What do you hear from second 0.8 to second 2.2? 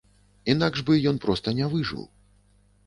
бы ён проста не выжыў.